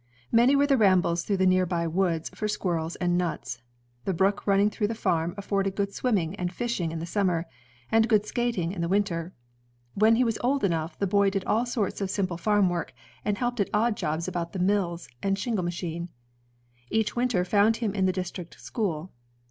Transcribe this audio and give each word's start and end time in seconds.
Many 0.31 0.55
were 0.55 0.65
the 0.65 0.77
rambles 0.79 1.21
■ 1.23 1.25
through 1.27 1.37
the 1.37 1.45
near 1.45 1.67
by 1.67 1.85
woods 1.85 2.31
for 2.33 2.47
squirrels 2.47 2.95
and 2.95 3.19
nuts. 3.19 3.61
The 4.05 4.15
brook 4.15 4.47
running 4.47 4.71
through 4.71 4.87
the 4.87 4.95
farm 4.95 5.35
afforded 5.37 5.75
good 5.75 5.93
swimming 5.93 6.33
and 6.37 6.51
fishing 6.51 6.91
in 6.91 6.97
the 6.97 7.05
summer, 7.05 7.45
and 7.91 8.09
good 8.09 8.25
skating 8.25 8.71
in 8.71 8.81
the 8.81 8.89
winter. 8.89 9.31
When 9.93 10.15
he 10.15 10.23
was 10.23 10.39
old 10.43 10.63
enough, 10.63 10.97
the 10.97 11.05
boy 11.05 11.29
did 11.29 11.45
all 11.45 11.67
sorts 11.67 12.01
of 12.01 12.09
simple 12.09 12.37
farm 12.37 12.67
work, 12.67 12.95
and 13.23 13.37
helped 13.37 13.59
^^^ 13.59 13.69
heiping 13.69 13.69
at 13.69 13.69
the 13.69 13.69
mii 13.69 13.75
at 13.75 13.79
odd 13.79 13.95
jobs 13.95 14.27
about 14.27 14.53
the 14.53 14.57
mills 14.57 15.07
and 15.21 15.37
shingle 15.37 15.63
machine. 15.63 16.09
Each 16.89 17.15
winter 17.15 17.45
found 17.45 17.77
him 17.77 17.93
in 17.93 18.07
the 18.07 18.11
district 18.11 18.59
school. 18.59 19.11